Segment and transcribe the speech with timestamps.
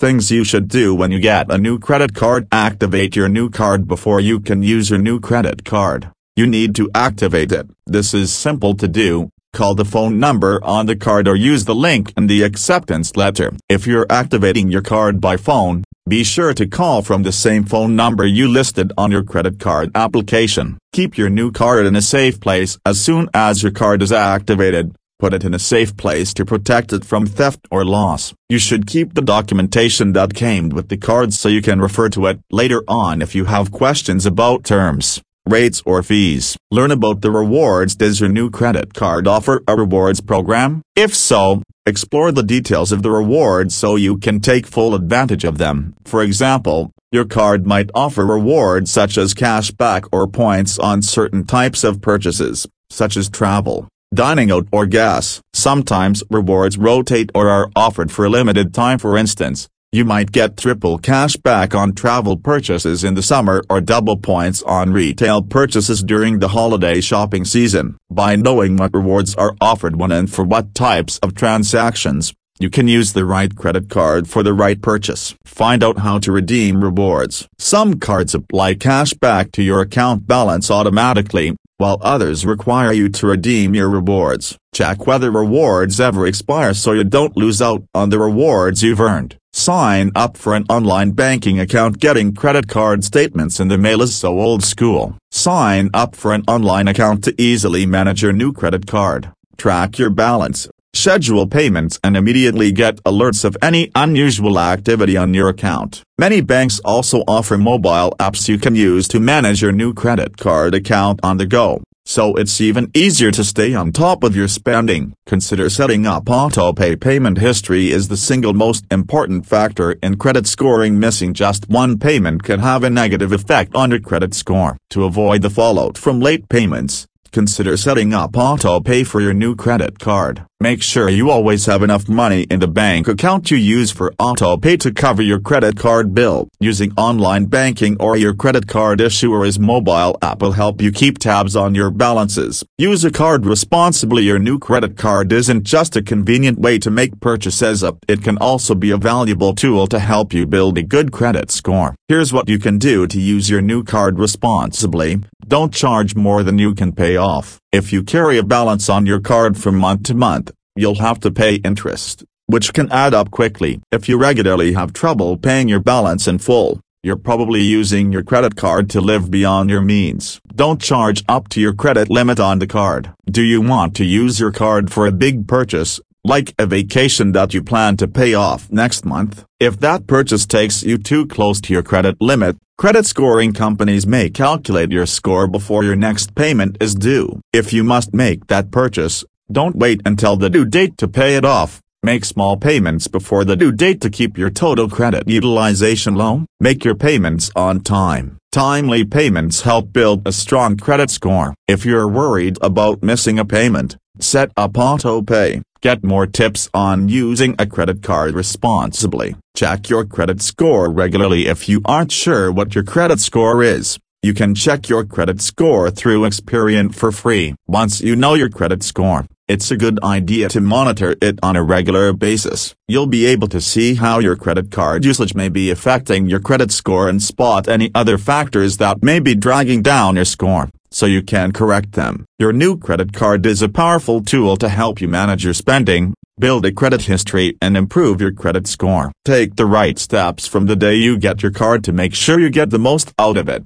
[0.00, 3.86] Things you should do when you get a new credit card Activate your new card
[3.86, 6.10] before you can use your new credit card.
[6.34, 7.66] You need to activate it.
[7.84, 9.28] This is simple to do.
[9.52, 13.52] Call the phone number on the card or use the link in the acceptance letter.
[13.68, 17.94] If you're activating your card by phone, be sure to call from the same phone
[17.94, 20.78] number you listed on your credit card application.
[20.94, 24.94] Keep your new card in a safe place as soon as your card is activated.
[25.20, 28.32] Put it in a safe place to protect it from theft or loss.
[28.48, 32.24] You should keep the documentation that came with the card so you can refer to
[32.24, 36.56] it later on if you have questions about terms, rates or fees.
[36.70, 37.94] Learn about the rewards.
[37.94, 40.80] Does your new credit card offer a rewards program?
[40.96, 45.58] If so, explore the details of the rewards so you can take full advantage of
[45.58, 45.92] them.
[46.06, 51.44] For example, your card might offer rewards such as cash back or points on certain
[51.44, 55.40] types of purchases, such as travel dining out or gas.
[55.52, 60.56] Sometimes rewards rotate or are offered for a limited time for instance, you might get
[60.56, 66.02] triple cash back on travel purchases in the summer or double points on retail purchases
[66.02, 67.96] during the holiday shopping season.
[68.08, 72.86] By knowing what rewards are offered when and for what types of transactions, you can
[72.86, 75.34] use the right credit card for the right purchase.
[75.44, 77.48] Find out how to redeem rewards.
[77.58, 83.26] Some cards apply cash back to your account balance automatically, while others require you to
[83.26, 84.58] redeem your rewards.
[84.72, 89.36] Check whether rewards ever expire so you don't lose out on the rewards you've earned.
[89.52, 94.14] Sign up for an online banking account getting credit card statements in the mail is
[94.14, 95.16] so old school.
[95.30, 99.32] Sign up for an online account to easily manage your new credit card.
[99.56, 100.68] Track your balance,
[101.00, 106.02] schedule payments and immediately get alerts of any unusual activity on your account.
[106.18, 110.74] Many banks also offer mobile apps you can use to manage your new credit card
[110.74, 115.14] account on the go, so it's even easier to stay on top of your spending.
[115.26, 120.98] Consider setting up auto-pay payment history is the single most important factor in credit scoring
[120.98, 124.76] missing just one payment can have a negative effect on your credit score.
[124.90, 130.00] To avoid the fallout from late payments, Consider setting up auto-pay for your new credit
[130.00, 130.44] card.
[130.62, 134.76] Make sure you always have enough money in the bank account you use for auto-pay
[134.78, 136.48] to cover your credit card bill.
[136.58, 141.54] Using online banking or your credit card issuer's mobile app will help you keep tabs
[141.54, 142.64] on your balances.
[142.76, 144.24] Use a card responsibly.
[144.24, 147.98] Your new credit card isn't just a convenient way to make purchases up.
[148.08, 151.94] It can also be a valuable tool to help you build a good credit score.
[152.08, 155.20] Here's what you can do to use your new card responsibly.
[155.50, 157.58] Don't charge more than you can pay off.
[157.72, 161.32] If you carry a balance on your card from month to month, you'll have to
[161.32, 163.80] pay interest, which can add up quickly.
[163.90, 168.54] If you regularly have trouble paying your balance in full, you're probably using your credit
[168.54, 170.40] card to live beyond your means.
[170.54, 173.12] Don't charge up to your credit limit on the card.
[173.28, 177.54] Do you want to use your card for a big purchase, like a vacation that
[177.54, 179.44] you plan to pay off next month.
[179.58, 184.30] If that purchase takes you too close to your credit limit, credit scoring companies may
[184.30, 187.38] calculate your score before your next payment is due.
[187.52, 191.44] If you must make that purchase, don't wait until the due date to pay it
[191.44, 191.82] off.
[192.02, 196.46] Make small payments before the due date to keep your total credit utilization low.
[196.58, 198.38] Make your payments on time.
[198.50, 201.52] Timely payments help build a strong credit score.
[201.68, 205.62] If you're worried about missing a payment, set up auto pay.
[205.82, 209.36] Get more tips on using a credit card responsibly.
[209.56, 213.98] Check your credit score regularly if you aren't sure what your credit score is.
[214.22, 217.54] You can check your credit score through Experian for free.
[217.66, 221.62] Once you know your credit score, it's a good idea to monitor it on a
[221.62, 222.74] regular basis.
[222.86, 226.70] You'll be able to see how your credit card usage may be affecting your credit
[226.70, 231.22] score and spot any other factors that may be dragging down your score so you
[231.22, 232.24] can correct them.
[232.38, 236.64] Your new credit card is a powerful tool to help you manage your spending, build
[236.64, 239.12] a credit history and improve your credit score.
[239.24, 242.50] Take the right steps from the day you get your card to make sure you
[242.50, 243.58] get the most out of it.